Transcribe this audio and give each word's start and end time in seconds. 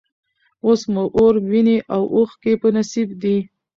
اوس 0.65 0.81
مو 0.93 1.03
اور، 1.17 1.33
ویني 1.49 1.77
او 1.95 2.01
اوښکي 2.15 2.53
په 2.61 2.67
نصیب 2.75 3.09
دي 3.21 3.37